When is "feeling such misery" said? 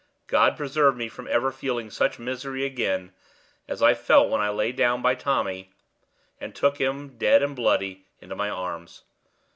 1.51-2.65